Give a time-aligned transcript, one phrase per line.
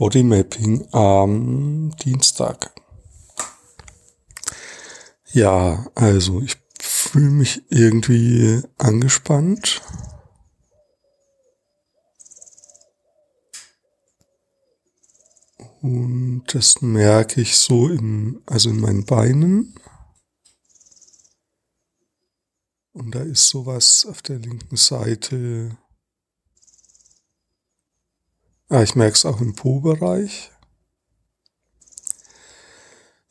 [0.00, 2.72] Bodymapping am Dienstag.
[5.34, 9.82] Ja, also ich fühle mich irgendwie angespannt.
[15.82, 19.74] Und das merke ich so im, also in meinen Beinen.
[22.94, 25.76] Und da ist sowas auf der linken Seite
[28.72, 30.52] Ah, ich merke es auch im Po-Bereich.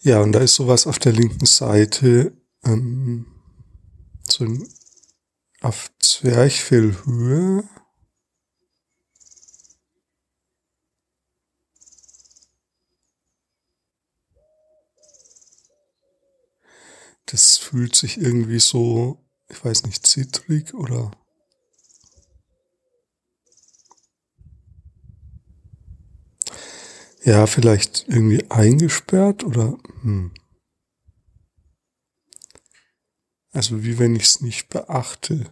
[0.02, 2.34] Ja, und da ist sowas auf der linken Seite,
[2.66, 3.26] ähm,
[4.28, 4.68] so in,
[5.62, 7.64] auf Zwerchfellhöhe.
[17.28, 21.12] Das fühlt sich irgendwie so, ich weiß nicht, zittrig oder
[27.30, 30.32] Ja, vielleicht irgendwie eingesperrt oder hm.
[33.52, 35.46] Also wie wenn ich es nicht beachte.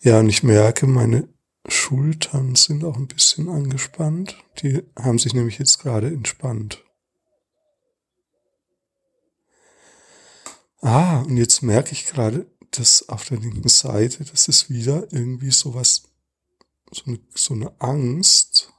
[0.00, 1.28] Ja, und ich merke, meine
[1.68, 4.42] Schultern sind auch ein bisschen angespannt.
[4.62, 6.82] Die haben sich nämlich jetzt gerade entspannt.
[10.92, 15.52] Ah, und jetzt merke ich gerade, dass auf der linken Seite, das ist wieder irgendwie
[15.52, 16.08] sowas,
[16.90, 18.72] so eine, so eine Angst,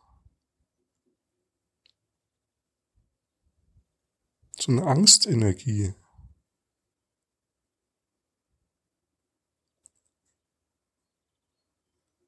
[4.60, 5.94] so eine Angstenergie.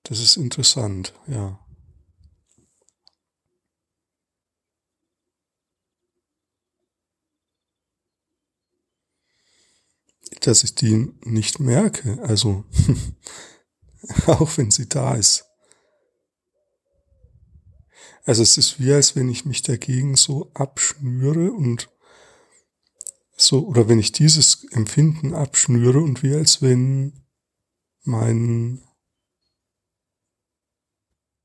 [0.04, 1.60] Das ist interessant, ja.
[10.48, 12.20] Dass ich die nicht merke.
[12.24, 12.66] Also,
[14.28, 15.46] auch wenn sie da ist.
[18.26, 21.90] Also es ist wie, als wenn ich mich dagegen so abschnüre und
[23.36, 27.26] so, oder wenn ich dieses Empfinden abschnüre und wie als wenn
[28.04, 28.82] mein,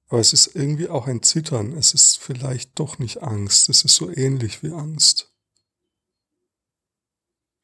[0.09, 1.73] aber es ist irgendwie auch ein Zittern.
[1.73, 3.69] Es ist vielleicht doch nicht Angst.
[3.69, 5.18] Es ist so ähnlich wie Angst.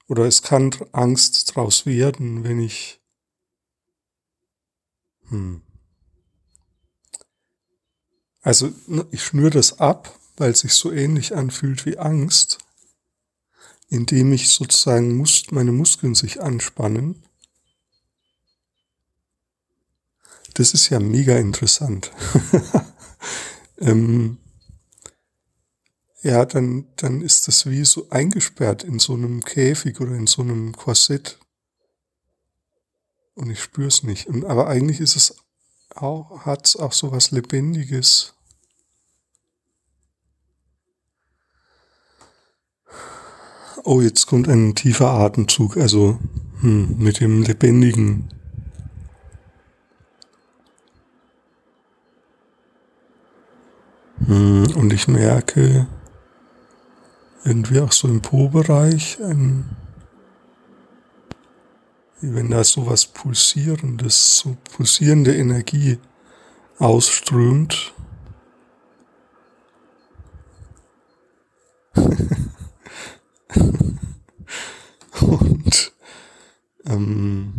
[0.06, 3.00] Oder es kann Angst draus werden, wenn ich
[5.28, 5.62] hm.
[8.42, 12.58] Also ne, ich schnür das ab, weil es sich so ähnlich anfühlt wie Angst,
[13.88, 17.22] indem ich sozusagen mus meine Muskeln sich anspannen.
[20.54, 22.12] Das ist ja mega interessant.
[23.78, 24.38] ähm,
[26.24, 30.40] ja, dann, dann ist das wie so eingesperrt in so einem Käfig oder in so
[30.40, 31.38] einem Korsett.
[33.34, 34.26] Und ich spüre es nicht.
[34.26, 35.36] Und, aber eigentlich ist es
[35.94, 38.32] auch, hat es auch so was Lebendiges.
[43.82, 46.18] Oh, jetzt kommt ein tiefer Atemzug, also
[46.60, 48.30] hm, mit dem Lebendigen.
[54.26, 55.86] Hm, und ich merke,
[57.44, 59.76] irgendwie auch so im Po-Bereich, ein,
[62.20, 65.98] wenn da so was Pulsierendes, so pulsierende Energie
[66.78, 67.92] ausströmt.
[75.20, 75.92] Und
[76.86, 77.52] ähm,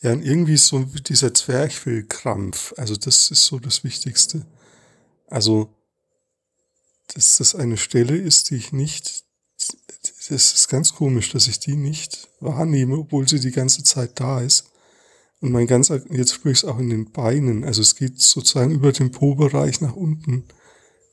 [0.00, 4.44] ja, irgendwie so dieser Zwerchfellkrampf, also das ist so das Wichtigste.
[5.30, 5.74] Also,
[7.14, 9.24] dass das eine Stelle ist, die ich nicht,
[10.28, 14.40] das ist ganz komisch, dass ich die nicht wahrnehme, obwohl sie die ganze Zeit da
[14.40, 14.70] ist.
[15.40, 17.64] Und mein ganzer, jetzt spüre ich es auch in den Beinen.
[17.64, 20.44] Also es geht sozusagen über den Po-Bereich nach unten,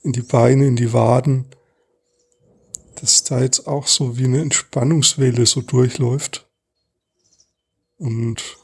[0.02, 1.46] in die Beine, in die Waden.
[2.96, 6.48] Dass da jetzt auch so wie eine Entspannungswelle so durchläuft.
[7.98, 8.58] Und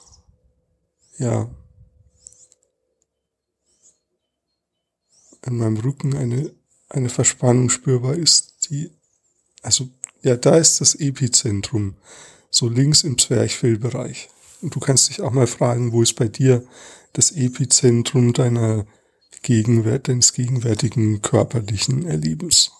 [1.17, 1.49] ja,
[5.41, 6.51] an meinem Rücken eine,
[6.89, 8.91] eine Verspannung spürbar ist, die,
[9.61, 9.89] also,
[10.21, 11.95] ja, da ist das Epizentrum,
[12.49, 14.29] so links im Zwerchfellbereich.
[14.61, 16.63] Und du kannst dich auch mal fragen, wo ist bei dir
[17.13, 18.85] das Epizentrum deiner
[19.41, 22.71] Gegenwart, deines gegenwärtigen körperlichen Erlebens?